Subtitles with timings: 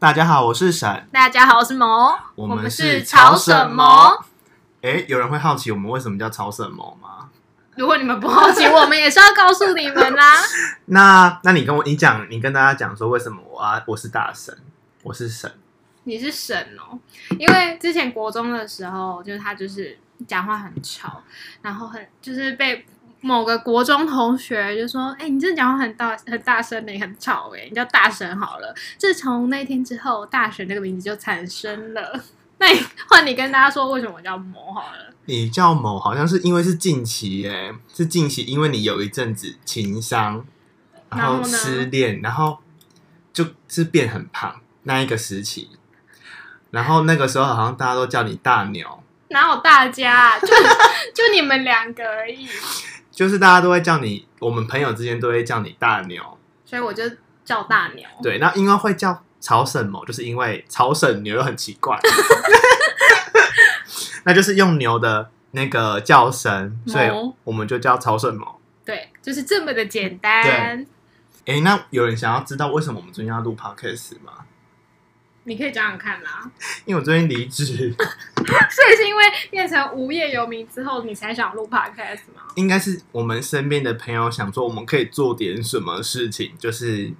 [0.00, 1.08] 大家好，我是沈。
[1.10, 2.16] 大家好，我是毛。
[2.36, 4.24] 我们是吵什么。
[4.80, 7.28] 哎，有人会好奇我们为什么叫吵什么吗？
[7.74, 10.34] 如果你们不好奇，我们也是要告诉你们啦。
[10.86, 14.56] 那，那你跟我，你讲，你跟大家讲说，为什么我啊，我是大神，
[15.02, 15.52] 我是神。
[16.04, 16.96] 你是神哦，
[17.36, 21.24] 因为之前国中的时候，就是他就是讲话很吵，
[21.60, 22.86] 然后很就是被。
[23.20, 32.20] 某个国中同学就说：“哎、欸，你这讲话很大很大声的，你很吵哎，你叫大神好了。”自从那天之后，大神这个名字就产生了。
[32.60, 35.14] 那你换你跟大家说，为什么我叫某好了？
[35.24, 40.44] 你叫某，好像是因为是近期哎，是近期，因为你有一阵子情商，
[41.10, 42.58] 然后失恋，然后
[43.32, 45.70] 就是变很胖那一个时期。
[46.70, 50.38] 然后那个时候好像大家都叫你大牛，哪有大家？
[50.38, 50.46] 就
[51.14, 52.48] 就你们两个而已。
[53.18, 56.22] 就是大家都会叫你，我们朋友之间都会叫你大牛，
[56.64, 57.02] 所以我就
[57.44, 58.06] 叫大牛。
[58.22, 61.98] 对，那因为会叫草婶谋，就是因为草婶牛又很奇怪，
[64.22, 67.10] 那就是用牛的那个叫声，所以
[67.42, 68.60] 我们就叫草婶谋。
[68.84, 70.86] 对，就是这么的简单。
[71.44, 74.44] 哎、欸，那有人想要知道为什么我们最近要录 podcast 吗？
[75.48, 76.48] 你可以讲讲看啦，
[76.84, 82.42] 因为我最近离职， 所以是因为变成无业游民之后，你才想录 podcast 吗？
[82.56, 87.12] 应该是我们身边的朋友想说，我们可以做点什么事情，就是。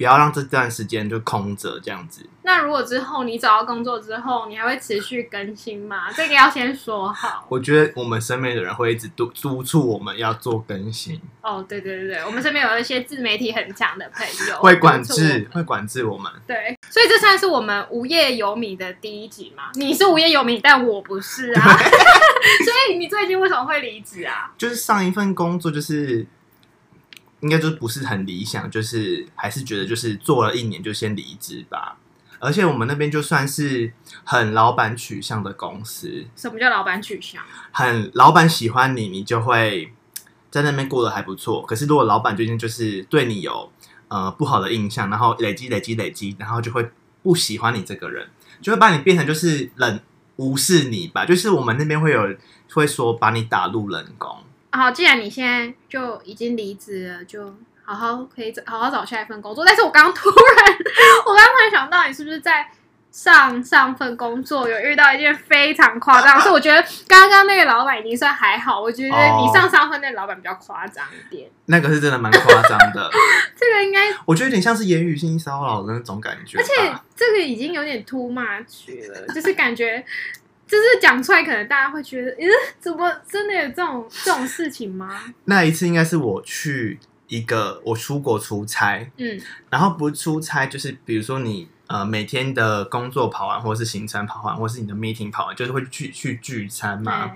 [0.00, 2.24] 不要让这段时间就空着这样子。
[2.42, 6.10] 那如果之后你找到工作之后，你还会持续更新吗？
[6.16, 7.44] 这个要先说好。
[7.50, 11.20] 我觉得我们身边的人会一直督督促我们要做更新。
[11.42, 16.32] 哦，对对对对，我们身边有一些自媒体很强的朋友，会管制，会管制我们。
[16.46, 19.64] 对，所以这算是我们无业游民的第一集嘛？
[19.74, 21.60] 你是无业游民，但我不是啊。
[21.76, 24.50] 所以你最近为什么会离职啊？
[24.56, 26.26] 就是上一份工作就是。
[27.40, 31.96] 应该就不是很理想，就是还是觉得就是做了一年就先离职吧。
[32.38, 33.92] 而且我们那边就算是
[34.24, 36.24] 很老板取向的公司。
[36.34, 37.42] 什么叫老板取向？
[37.70, 39.92] 很老板喜欢你，你就会
[40.50, 41.60] 在那边过得还不错。
[41.66, 43.70] 可是如果老板最近就是对你有
[44.08, 46.90] 呃不好的印象，然后累积累积累积，然后就会
[47.22, 48.26] 不喜欢你这个人，
[48.62, 50.00] 就会把你变成就是冷
[50.36, 51.26] 无视你吧。
[51.26, 52.34] 就是我们那边会有
[52.72, 54.38] 会说把你打入冷宫。
[54.72, 57.54] 好，既然你现在就已经离职了，就
[57.84, 59.64] 好好可以找好好找下一份工作。
[59.64, 60.76] 但是我刚刚突然，
[61.26, 62.70] 我刚刚突然想到，你是不是在
[63.10, 66.40] 上上份工作有遇到一件非常夸张？
[66.40, 71.50] 所以我觉得刚刚那个老板已经算还好，我觉得你上上份那个老板比较夸张一点。
[71.66, 73.10] 那个是真的蛮夸张的，
[73.58, 76.72] 这个应该我觉得有点像是言语性骚扰的那种感觉，而且
[77.16, 80.04] 这个已经有点 too much 了，就是感觉。
[80.70, 82.46] 就是讲出来，可能大家会觉得，咦，
[82.78, 85.20] 怎么真的有这种这种事情吗？
[85.46, 97.32] 那一次应该是我去一个我出国出差，嗯，然后不出差，就是比如说你呃每天的工作跑完，或者是行程跑完，或者是你的 meeting 跑完，就是会去去聚餐嘛。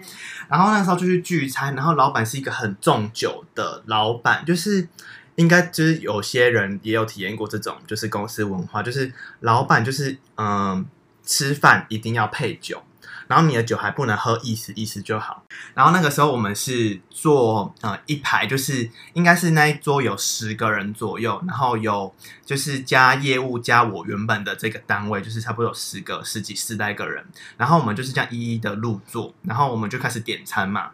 [0.48, 4.86] 然后那时候就去聚餐，然后老板是一个很重酒的老板，就是
[5.34, 10.84] 应该就是有些人也有体验过这种，就是公司文化，就是老板就是嗯、呃、
[11.24, 12.80] 吃饭一定要配酒。
[13.26, 15.44] 然后你的酒还不能喝，意思意思就好。
[15.74, 22.14] 然后那个时候我们是坐呃一排，就是应该是那一桌有十个人左右，然后有
[22.44, 27.24] 就是加业务加我原本的这个单位，就是差不多有十个十几十来个人。
[27.56, 30.90] 然后我们就是这样一一的入座，然后我们就开始点餐嘛。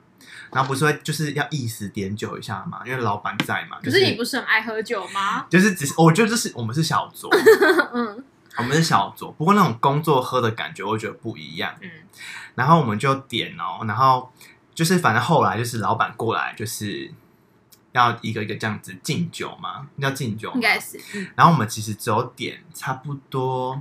[0.53, 3.79] 然后不是会就是要意思点酒一下嘛，因为老板在嘛。
[3.83, 5.47] 就是、可是你不是很爱喝酒吗？
[5.49, 7.31] 就是只是我觉得这是我们是小桌。
[7.95, 8.25] 嗯。
[8.57, 11.75] 我们是小酌，不过那种工作喝的感觉，我觉得不一样。
[11.81, 11.89] 嗯，
[12.57, 14.31] 然后我们就点哦，然后
[14.75, 17.11] 就是反正后来就是老板过来，就是
[17.93, 21.01] 要一个一个这样子敬酒嘛，要敬酒，应该是。
[21.15, 23.81] 嗯，然后我们其实只有点差不多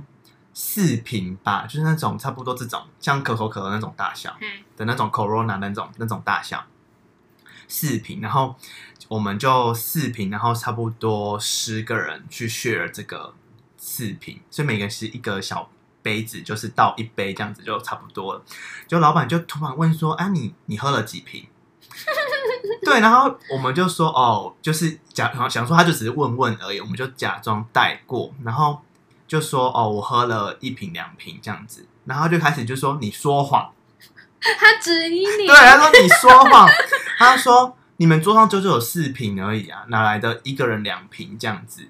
[0.54, 4.34] 四瓶吧，就是那种差不多这种像可口可乐那种大小
[4.76, 6.64] 的那种 Corona 那种那种大小
[7.66, 8.54] 四瓶，然后
[9.08, 13.34] 我们就四瓶，然后差不多十个人去 share 这个。
[13.82, 15.70] 四瓶，所以每个是一个小
[16.02, 18.42] 杯子，就是倒一杯这样子就差不多了。
[18.86, 21.46] 就老板就突然问说：“啊，你你喝了几瓶？”
[22.84, 28.82] 对，然后我们就说：“哦，就是假想说他就只是问问而已。”我们就假装带过，然后
[29.26, 33.72] 就说：“哦，我喝了一瓶两瓶这样子。”然后就开始就说：“你说谎。”
[34.40, 36.68] 他质疑你，对，他说：“你说谎。”
[37.18, 41.88] 他说：“你们桌上就只有四瓶而已啊，哪来的一个人两瓶这样子？”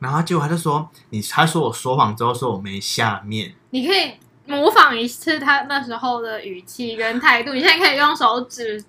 [0.00, 4.14] 然后结果他就说：“你他说我说谎之后说我没下面，你可以
[4.46, 7.54] 模仿一次他那时候的语气跟态度。
[7.54, 8.82] 你现在可以用手指。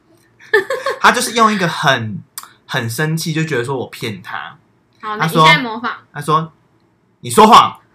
[1.00, 2.22] ”他就是用一个很
[2.66, 4.58] 很生气，就觉得说我骗他。
[5.02, 5.98] 好，那你现在模仿。
[6.13, 6.52] 他说
[7.22, 7.78] ：“你说谎。”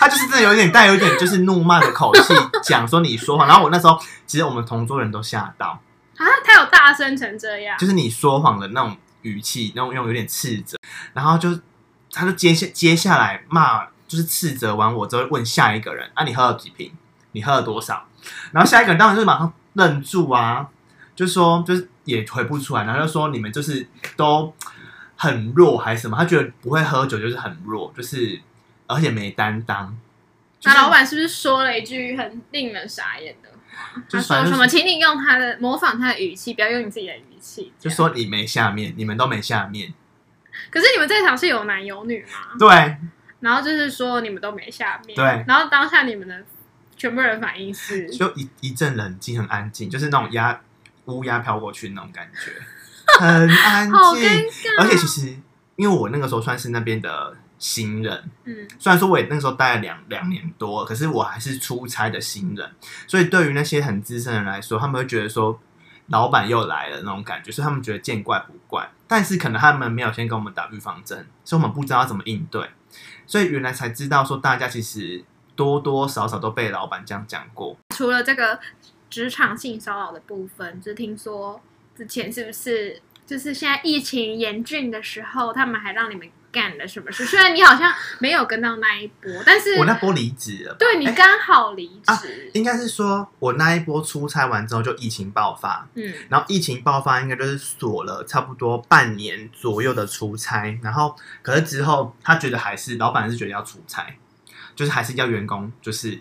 [0.00, 5.80] 他就是真的有点带有点就是怒骂的口气讲说你说谎，然后我那时候其实我们同桌人都吓到
[6.16, 10.76] 啊，他有大声成这样，就是你说谎的那种语气，那种用有点斥责，
[11.12, 11.60] 然后就
[12.10, 16.92] 他就接下接下来骂，就是斥责完我之后问下一个人啊，你喝了几瓶？
[17.32, 18.06] 你喝了多少？
[18.52, 20.68] 然后下一个人当然就是马上愣住啊，
[21.14, 23.86] 就说就是也回不出来，然后就说你们就是
[24.16, 24.54] 都
[25.16, 26.16] 很弱还是什么？
[26.16, 28.40] 他觉得不会喝酒就是很弱，就是
[28.86, 29.96] 而且没担当。
[30.62, 34.02] 那老板是不是说了一句很令人傻眼的话？
[34.08, 34.66] 他说什么？
[34.66, 37.72] 请你用他的模仿他的语气，不要用你自己的语气。
[37.78, 39.92] 就说你没下面，你们都没下面。
[40.70, 42.56] 可是你们这场是有男有女吗？
[42.58, 42.96] 对。
[43.40, 45.14] 然后就是说你们都没下面。
[45.16, 45.44] 对。
[45.46, 46.42] 然后当下你们的。
[46.96, 50.58] 全部人反应是，就一一阵冷静，很安静，就是那种鸦
[51.06, 52.52] 乌鸦飘过去那种感觉，
[53.18, 54.50] 很安静。
[54.78, 55.36] 而且其实，
[55.74, 62.70] 因为我那个时候算是那边的新人，嗯，虽然说我也那个时候待了两两年多，可是我还是出差的新人，
[63.08, 65.60] 所以对于那些很资深的人来说，他们会觉得说
[66.06, 68.90] 老板又来了那种感觉，所以他们觉得见怪不怪。
[69.06, 72.70] 但是可能他们没有先跟我们打预防针，所以我们不知道要怎么应对，
[73.26, 75.24] 所以原来才知道说大家其实。
[75.56, 77.76] 多多少少都被老板这样讲过。
[77.90, 78.58] 除了这个
[79.08, 81.60] 职场性骚扰的部分，就听说
[81.96, 87.26] 之前是不是就是现在疫情严峻的时候，他们还让你们干了什么事？
[87.26, 90.74] 虽然你好像没有跟到那一波，但是我那波离职了。
[90.78, 92.50] 对，你刚好离职。
[92.54, 104.06] 应该是说我那一波出差完之后就疫情爆发，嗯，然后疫情爆发应该就是锁了差不多半年左右的出差，然后可是之后他觉得还是老板还是觉得要出差。
[104.76, 106.18] 就是还是要员工就是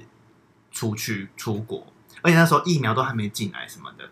[0.71, 1.87] 出去出国，
[2.21, 4.07] 而且那时候疫苗都还没进来什么的，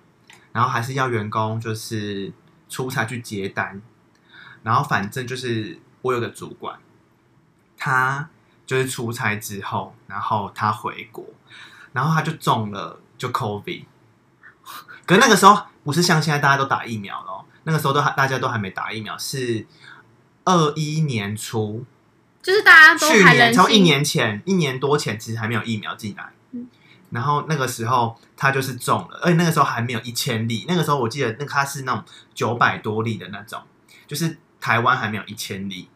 [0.51, 2.33] 然后还是要员工就是
[2.67, 3.79] 出差去接单，
[4.63, 6.79] 然后反正就是我有个主管，
[7.77, 8.29] 他
[8.65, 11.25] 就是出差之后，然后他回国，
[11.93, 13.85] 然后他就中了就 COVID，
[15.05, 19.65] 可那个时候不是像现在大家都打疫苗了，那个时候都还大家都还没打疫苗，是
[20.45, 21.85] 二一年初。
[22.41, 26.33] 就是大家都还去年，从一年前，一年多前，其实还没有疫苗进来。
[26.49, 26.67] 嗯，
[27.11, 30.65] 然后那个时候他就是中了，而且那个时候还没有一千例。
[30.67, 32.03] 那个时候我记得，那他是那种
[32.33, 33.61] 九百多例的那种，
[34.07, 35.89] 就是台湾还没有一千例。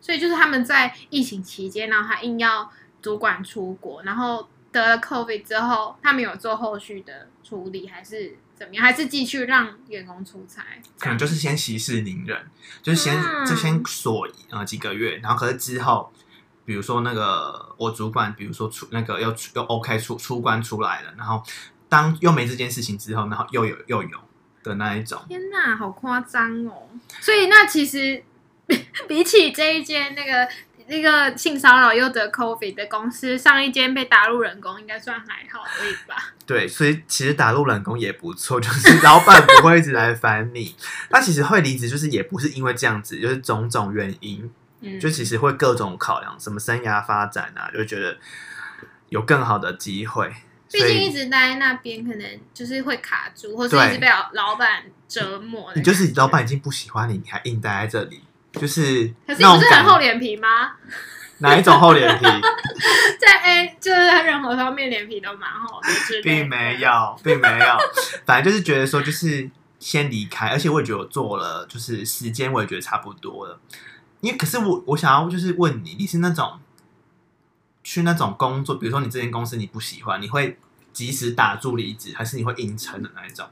[0.00, 2.70] 所以就是他们在疫情期间，然后他硬要
[3.00, 8.38] 主管出国，然后得了 COVID 之后，他没有做后续的处理，还是？
[8.54, 8.84] 怎么样？
[8.84, 10.62] 还是继续让员工出差？
[11.00, 12.46] 可能就是先息事宁人，
[12.80, 16.12] 就是先、嗯、就先锁呃几个月，然后可是之后，
[16.64, 21.42] 比如说那个我主管，比如说出那个又出又 OK 出出关出来了，然后
[21.88, 24.18] 当又没这件事情之后，然后又有又有
[24.62, 25.20] 的那一种。
[25.28, 26.88] 天哪，好夸张哦！
[27.20, 28.22] 所以那其实
[29.08, 30.48] 比起这一间那个。
[30.88, 36.34] 那个性骚扰又得 COVID 的公司，上一间被打入冷宫，应该算还好而已吧？
[36.44, 40.74] 对，所以其实打入冷宫也不错，就是 老板不会一直来烦你。
[41.08, 44.50] 他其实会离职，就是也不是因为这样子，就是种种原因，
[44.80, 48.18] 嗯，就其实会各种考量，什么生涯发展啊，就觉得
[49.08, 50.34] 有更好的机会。
[50.72, 55.70] 毕竟一直待在那边，可能就是会卡住，或者一直被老老板折磨。
[55.76, 58.22] 你就是老板已经不喜欢你，你还硬待在这里。
[58.52, 60.72] 就是，可是你不是很厚脸皮吗？
[61.38, 62.24] 哪一种厚脸皮？
[63.20, 65.88] 在 A，就是在任何方面脸皮都蛮厚的，
[66.22, 67.76] 并没有，并没有。
[68.24, 73.58] 反正就是觉得说，就是先离开，而且我也觉得我做了，就是时间我也觉得差不多了。
[74.20, 76.60] 因为可是我我想要就是问你，你是那种
[77.82, 80.58] 去那种工作，比如说你这间公司你不喜欢，你会
[80.92, 83.46] 及时打住离职，还是你会硬撑的那一种？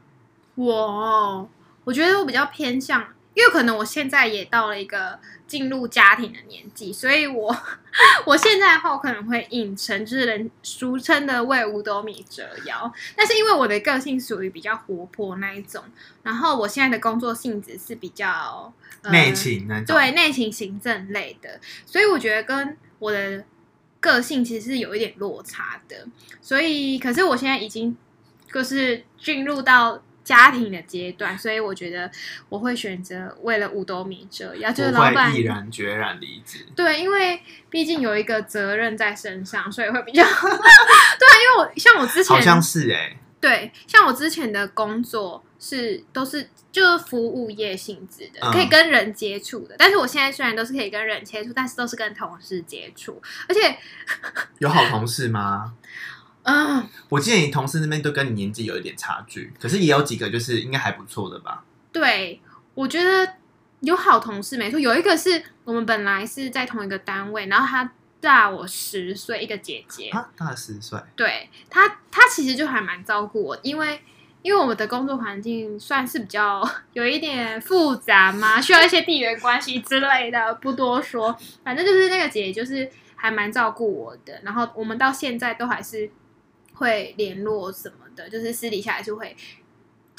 [0.54, 1.48] 我
[1.84, 3.06] 我觉得我比较偏向。
[3.32, 7.56] 因为可能我现在也到了一个进入家庭的年纪，所以我
[8.26, 12.92] 我现在后可能会硬撑，就是人俗称的为五斗米折腰。
[13.16, 15.82] 但是因为我的个性属于比较活泼那一种，
[16.24, 18.70] 然后我现在的工作性质是比较、
[19.02, 23.44] 呃、内勤那种，对，内勤行政类的，所以我觉得跟我的
[24.00, 26.06] 个性其实是有一点落差的。
[26.40, 27.96] 所以，可是我现在已经
[28.52, 30.02] 就是进入到。
[30.22, 32.08] 家庭的阶段，所以我觉得
[32.48, 36.64] 我会选择为了五斗米折腰，就是老板毅然决然离职。
[36.76, 40.46] 对，因为毕竟有一个责任在身上，所以会比较 对啊。
[40.46, 49.74] 因为我像我之前好像是哎、欸，对，像我之前的工作是都是就是服务业性质的，可以跟人接触的。
[49.74, 53.78] 嗯、但是我现在虽然都是可以跟人接触，但是都是跟同事接触，而且
[54.58, 55.74] 有好同事吗？
[56.42, 61.62] 嗯，我记得你同事那边都跟你年纪有一点差距，可是也有几个就是应该还不错的吧？
[61.92, 62.40] 对，
[62.72, 63.34] 我觉得
[63.80, 70.98] 有好同事没错，有一个是我们本来是在同一个单位，然后他大我十岁，一个姐姐啊，大十岁。
[71.14, 74.00] 对，她，她其实就还蛮照顾我，因为
[74.42, 81.36] 因为我们的工作环境算是比较有一点复杂嘛，需要一些地缘关系之类的，不多说。
[81.62, 86.10] 反正就是那个姐姐就是还蛮照顾我的，然后我们到现在都还是
[86.74, 89.36] 会联络什么的，就是私底下还是会。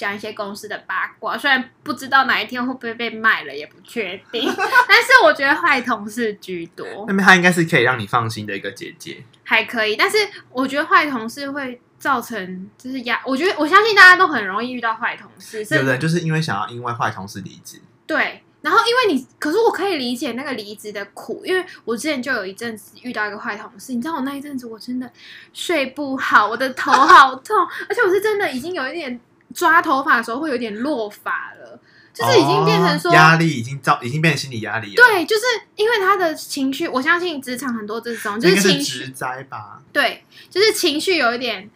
[0.02, 4.44] 讲一些公司的八卦，虽然不知道哪一天会不会被卖了，也不确定。
[4.90, 6.88] 但是我觉得坏同事居多。
[7.08, 9.96] 那么他应该是可以让你放心的一个姐姐，还可以。
[9.96, 10.18] 但是
[10.50, 15.64] 我觉得坏同事会造成就是压，我觉得我相信大家都很容易遇到坏同事。
[15.76, 17.80] 有人就是因为想要因为坏同事离职。
[18.08, 25.12] 对，然后因为你，可是我可以理解那个离职的苦，因为我之前就有一阵子遇到一个坏同事，你知道我那一阵子我真的
[25.54, 27.56] 睡不好，我的头好痛，
[27.88, 29.22] 而且我是真的已经有一点。
[29.54, 31.80] 抓头发的时候会有点落发了，
[32.14, 34.96] 就是已经变成说压力已经造，已经变成心理压力了。
[34.96, 35.44] 对，就是
[35.76, 39.82] 因为他的情绪，我相信职场很多这种就是情绪灾吧。
[39.94, 41.70] 对，就是情绪有一点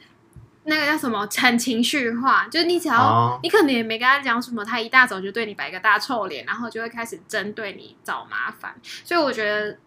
[0.64, 2.48] 那个叫什么，很情绪化。
[2.48, 8.76] 就是你只要、哦、你可能也没跟他讲什么，他一大早就对你摆个大臭脸，然后就会开始针对你找麻烦。
[8.84, 9.78] 所以我觉得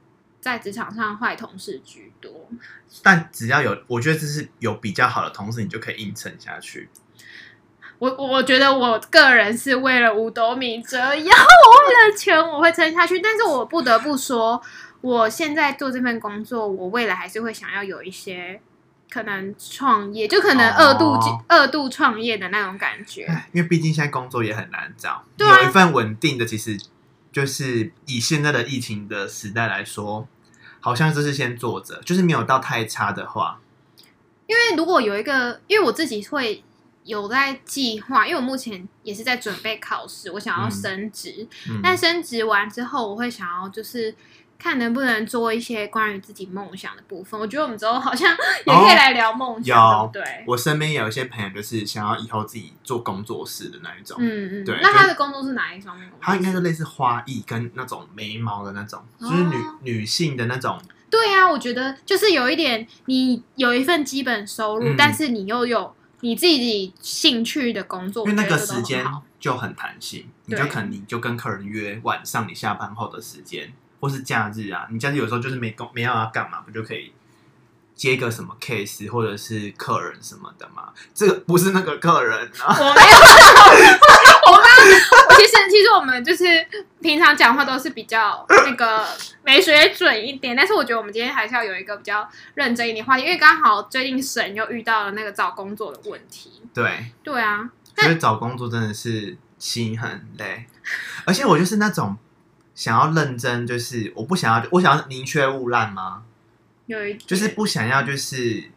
[0.40, 2.48] 在职场上坏同事居多，
[3.02, 6.88] 但只要有，我觉得这是有比较好的同事，你就可以硬撑下去。
[7.98, 13.18] 我我觉得我个人是为了五斗米折腰，我为了钱我会撑下去。
[13.18, 14.62] 但是我不得不说，
[15.00, 18.60] 我现在做这份工作，我未来还是会想要有一些
[19.10, 23.26] 可能创业，就可能二度、哦、二度创业的那种感觉。
[23.52, 26.78] 因为毕竟现在工作也很难找，对啊、有一份稳定的，其实
[27.32, 30.28] 就是以现在的疫情的时代来说，
[30.78, 33.58] 好像就是先做着，就是没有到太差的话。
[34.46, 36.62] 因为如果有一个，因为我自己会。
[37.04, 41.46] 有在计划，因为我目前也是在准备考试，我想要升职。
[41.68, 44.14] 嗯嗯、但升职完之后，我会想要就是
[44.58, 47.40] 看能不能做一些关于自己梦想的部分。
[47.40, 48.36] 我觉得我们之后好像
[48.66, 50.44] 也可以来聊梦想，哦、对不对？
[50.46, 54.16] 我身边有一些朋友就是想要以后自己做工作室的那一种。
[54.20, 54.78] 嗯嗯，对。
[54.82, 56.10] 那他的工作是哪一方面？
[56.20, 60.78] 他应该是类似花艺跟那种眉毛的那种，哦、就是女女性的那种。
[61.08, 65.94] 对呀、啊，我觉得就是有一点，你有一份基本收入，嗯、但是你又有。
[66.20, 69.04] 你自己兴趣的工作，因为那个时间
[69.38, 77.12] 就很弹性，你就可能你就跟客人约晚上你下班后的时间，或是假日啊，你假日有时候就是没工没要要干嘛，不就可以
[77.98, 80.84] 接个什么 case 或者是客人什么的嘛？
[81.12, 83.18] 这个不是那个客人啊，我没有，
[84.46, 86.44] 我刚刚 其实其实我们就是
[87.02, 89.04] 平常讲话都是比较那个
[89.42, 96.62] 没水准一点，但是我觉得我们今天还是要有一个比较认真一点话题，因为刚好最近沈又遇到了那个找工作的问题。
[96.72, 100.66] 对对啊，所以找工作真的是心很累，
[101.24, 102.16] 而且我就是那种
[102.76, 106.22] 想要认真，就是我不想要，我想要宁缺毋滥吗？
[106.88, 108.70] 有一就是不想要，就是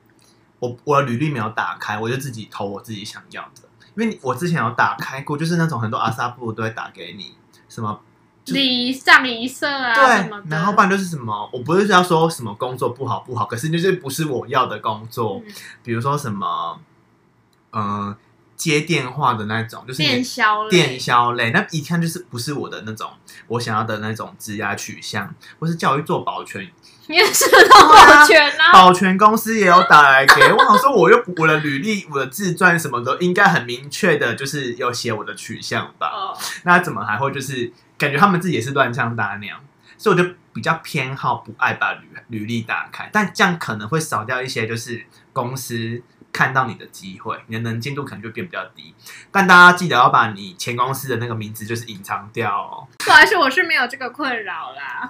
[0.60, 3.68] 我我的履历没有打开，我就自己投我自己想要的。
[3.96, 7.36] 因为我之前有打开过，就是那种很多阿萨布都会打给你
[7.68, 8.00] 什么
[8.46, 16.80] 礼上一色啊，对，然后不然就是什么，我不是要说什么工作不好不好，可是就是不是我要的工作，嗯、比如说什么，
[17.72, 18.18] 嗯、呃。
[18.58, 23.10] 接电话的那种，就是电销类，电销类，那一看就是不是我的那种，
[23.48, 26.72] 我想要的那种职业取向，或是叫我去做保全，
[27.12, 36.08] 也是保全啊，保全公司也有打来给我，想说我又我的履历、我的自传什么的，应该很明确的，就是有写我的取向吧？
[36.08, 39.58] 哦，那怎么还会就是感觉他们自己也是乱枪打鸟，
[39.98, 46.02] 所以我就比较偏好不爱把履履历打开，但这样可能会少掉一些就是公司。
[46.32, 48.94] 看到你的机会，你的能见度可能就变比较低。
[49.32, 52.88] 但大家记得要把你前公司的那个名字就是隐藏掉哦。
[53.00, 55.10] 不好意思，我是没有这个困扰啦。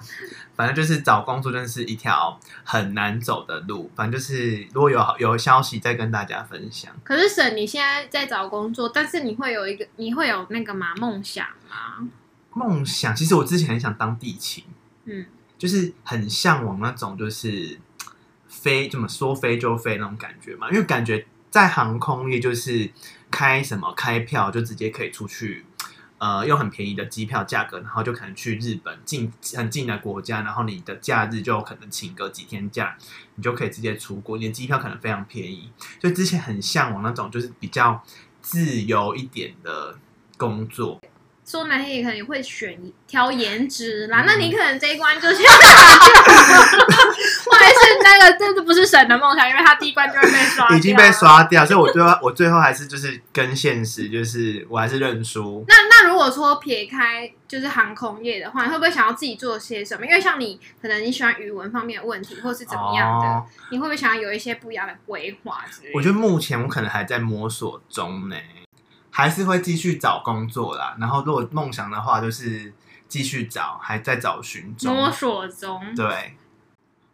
[0.56, 3.90] 反正就是找工作真的是一条很难走的路。
[3.96, 6.92] 反正就是如果有有消息再跟大家分享。
[7.04, 10.94] 可是沈，你现在在找工作，但是你会有一个，你会有那个吗？
[10.98, 12.08] 梦想吗？
[12.54, 14.64] 梦想，其实我之前很想当地勤，
[15.06, 15.26] 嗯，
[15.58, 17.80] 就是很向往那种就是。
[18.52, 20.70] 飞怎么说飞就飞那种感觉嘛？
[20.70, 22.92] 因为感觉在航空业就是
[23.32, 25.66] 开什么开票就直接可以出去，
[26.18, 32.96] 呃，用很便宜的机票价格，然后就可能去日本近很近的国家，然后你的假日就可能请个几天假，
[33.36, 35.72] 你就可以直接出国，你的机票可能非常便宜。
[36.00, 38.04] 所以之前很向往那种就是比较
[38.42, 39.98] 自由一点的
[40.38, 41.00] 工作。
[41.44, 45.40] 说难听，你可能会选挑颜值啦，嗯、那你可能这一关就先
[47.62, 55.64] 会是那个，这这不是神的梦想，因为他第一关就会被刷掉，已经被刷掉，所以我最后我最后还是就是跟现实，就是我还是认输。
[55.68, 60.06] 那那如果说撇开就是航空业的话，你会不会想要自己做些什么？
[60.06, 65.94] 因为像你可能你喜欢语文方面的问题，或是怎么样的，哦、你会不会想要有一些不一样的规划之类的？
[65.96, 68.36] 我觉得目前我可能还在摸索中呢，
[69.10, 70.96] 还是会继续找工作啦。
[71.00, 72.74] 然后如果梦想的话，就是。
[73.12, 75.82] 继续找，还在找寻中，摸索中。
[75.98, 76.34] 对，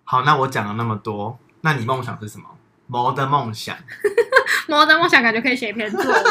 [0.09, 2.45] 好，那我讲了那么多，那你梦想是什么？
[2.87, 3.75] 魔的梦想，
[4.69, 6.23] 魔的梦想，感觉可以写一篇作文。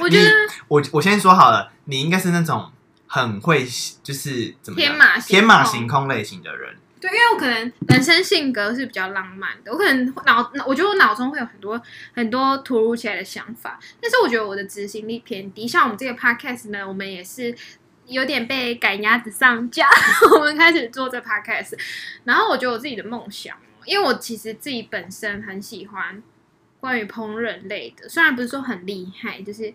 [0.00, 0.30] 我觉得，
[0.68, 2.72] 我我先说好了，你应该是那种
[3.06, 3.62] 很会，
[4.02, 6.74] 就是怎么天马天马行空类型的人。
[6.98, 11.78] 对，因为我可能本身性格是比较浪漫的，我可能脑，我觉得我脑中会有很多
[12.14, 15.68] 很多突如其来的想法，但是我觉得我的执行力偏低。
[15.68, 17.54] 像我们这个 podcast 呢，我们也是。
[18.06, 19.86] 有点被赶鸭子上架，
[20.34, 21.78] 我们开始做这 podcast，
[22.24, 26.22] 然后我觉得我自己的梦想，因为我其实自己本身很喜欢
[26.80, 29.72] 关于烹饪类的，虽然不是说很厉害，就是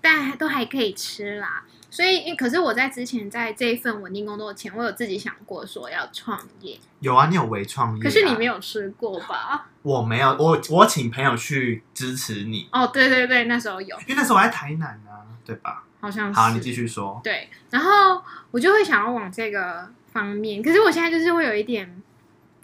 [0.00, 1.64] 但都还可以吃啦。
[1.88, 6.76] 所以，可是我在之前在这一份稳定工作前，我有自己想过说要创业。
[7.00, 9.68] 有啊，你有微创业啊，可是你没有吃过吧？
[9.82, 12.68] 我没有，我我请朋友去支持你。
[12.72, 15.84] 哦，对对对，那时候有，因为那时候我在台南啊，对吧？
[16.06, 16.38] 好像是。
[16.38, 17.20] 好，你继续说。
[17.24, 18.22] 对，然后
[18.52, 22.00] 我就会想要往这个方面，可是我现在就是会有一点，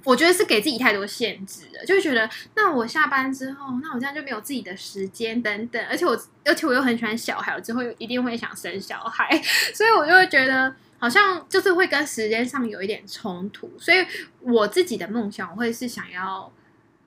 [0.04, 9.28] 我觉得是给自己太多限制了，就会觉得那我下班之后，那我这样就没有自己的时间等等，而且我而且我又很喜欢小孩，我之后一定会想生小孩，
[9.74, 14.06] 所以我就会觉得好像就是会跟时间上有一点冲突，所以
[14.40, 16.52] 我自己的梦想我会是想要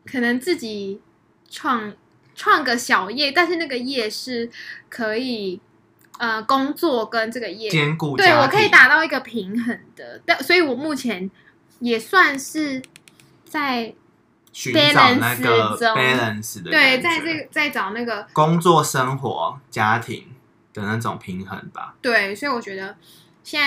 [0.05, 0.99] 可能自己
[1.49, 1.93] 创
[2.35, 4.49] 创个小业，但是那个业是
[4.89, 5.61] 可以。
[6.17, 11.29] 呃，工作跟这个业兼顾，对我可以达到一个平衡的，但所以我目前
[11.79, 12.81] 也算是
[13.43, 13.93] 在
[14.53, 20.27] 寻找那个 balance 的，对，在这个在找那个工作、生活、家庭
[20.73, 21.95] 的那种平衡吧。
[22.01, 22.95] 对，所以我觉得
[23.43, 23.61] 现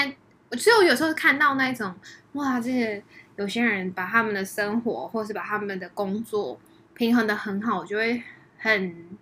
[0.50, 1.94] 在，所以我有时候看到那种
[2.32, 3.04] 哇，这些
[3.36, 6.58] 有些人把他们的生活或是把他们的工作
[6.94, 8.22] 平衡的很好，我就会
[8.56, 9.18] 很。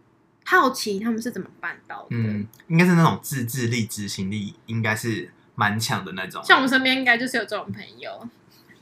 [0.49, 2.07] 好奇他们是怎么办到的？
[2.11, 6.41] 嗯，应该是那种自制力、执行力，应该是蛮强的那种。
[6.45, 8.29] 像我们身边应该就是有这种朋友，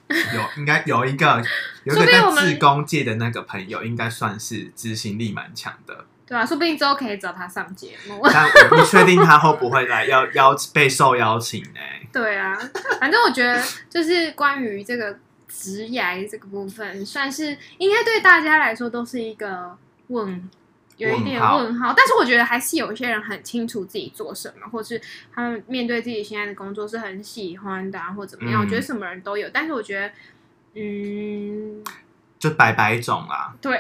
[0.09, 1.43] 有应该有一个
[1.85, 6.05] 有一个在自工界的那个朋友，应该算是执行力蛮强的。
[6.27, 8.21] 对啊，说不定之后可以找他上节目。
[8.25, 11.81] 但我不确定他会不会来邀邀 被受邀请呢？
[12.13, 12.55] 对啊，
[13.01, 20.51] 反正我觉得就是关于这个职涯这个部分，算是应该对大家来说都是一个问。
[20.97, 25.01] 有一点问号，但是我觉得还是有一些人很清楚自己做什么，或是
[25.33, 28.61] 他们面对自己现在的工作是很喜欢的，啊，或怎么样。
[28.61, 30.13] 嗯、我觉得什么人都有，但是我觉得，
[30.75, 31.83] 嗯，
[32.39, 33.77] 就百百种啊，对，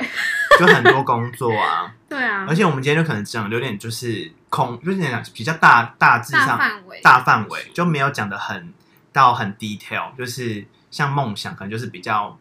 [0.59, 2.47] 就很多工作啊， 对啊。
[2.49, 8.75] 而且我们今天就可能讲有点就是空，就是讲比较大大致上大范围，大范围就没有讲的很
[9.13, 12.37] 到很 detail，就是像梦想，可能就是比较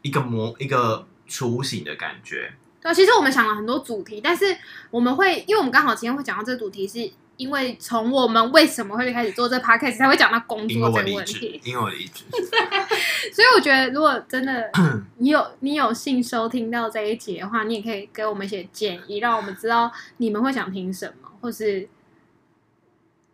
[0.00, 2.54] 一个模一个雏形的感觉。
[2.94, 4.56] 其实我们想了很多主题，但是
[4.90, 11.60] 我们会，因为我们刚好今天会讲到这个主题，是因为从我们为什么会开始做这 podcast 才会讲到工作这个问题。
[11.64, 12.24] 因为我离职，
[13.32, 14.70] 所以我觉得如果真的
[15.18, 21.88] 你有你有幸收听到这一集的话，你也可以给我们一些建议，让我们知道你们会想听什么，或是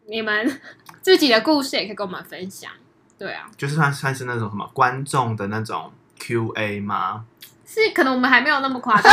[0.06, 0.60] 你们
[1.00, 2.70] 自己的故事也可以跟我们分享。
[3.18, 7.24] 对啊，就是算算是那种什么观众的那种 Q&A 吗？
[7.72, 9.10] 是可能我们还没有那么夸张，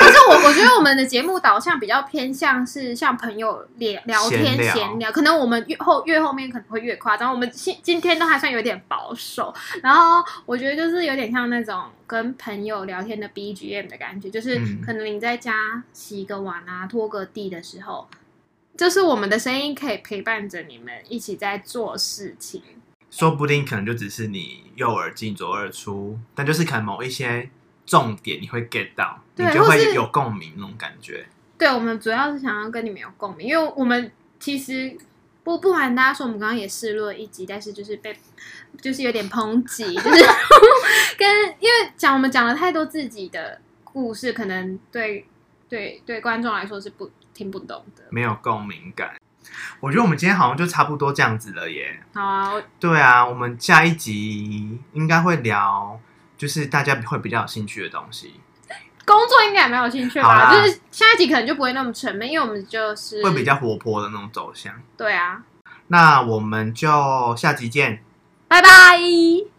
[0.00, 18.08] 但是 我我觉得我们的节目导向比较偏向是像朋友聊聊天闲聊，聊，可能我们越后越后面可能会越夸张，我们今今天都还算有点保守，然后我觉得就是有点像那种跟朋友聊天的 BGM 的感觉，就是可能你在家洗个碗啊、拖个地的时候，
[18.78, 22.62] 就是我们的声音可以陪伴着你们一起在做事情，
[23.10, 27.50] 说不定可能就只是你右耳进左耳出，但就是可能某一些。
[27.88, 31.26] 重点你会 get 到，你就会有共鸣那种感觉。
[31.56, 34.94] 对，我们主要是想要跟你们有共鸣，因为我们其实
[35.42, 38.14] 不不瞒大家说，我们刚刚也试录了一集，但是就是被
[38.82, 40.24] 就是有点抨击， 就是
[41.16, 45.26] 跟因为讲我们讲了太多自己的故事，可能对
[45.66, 49.14] 对对观众来说是不听不懂的，没有共鸣感。
[49.80, 51.98] 我觉得我们今天好像就差不多这样子了耶。
[52.12, 55.98] 好啊，对啊，我们下一集应该会聊。
[56.38, 58.32] 就是大家会比较有兴趣的东西，
[59.04, 60.54] 工作应该也蛮有兴趣吧。
[60.54, 64.72] 就是下一集可能就不会那么沉闷，因为我们就是会比较活泼的那种走向。
[64.96, 65.42] 对啊，
[65.88, 68.02] 那我们就下集见，
[68.46, 69.57] 拜拜。